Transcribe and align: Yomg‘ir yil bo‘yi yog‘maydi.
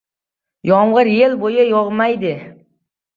Yomg‘ir 0.69 1.09
yil 1.15 1.35
bo‘yi 1.43 1.65
yog‘maydi. 1.73 2.33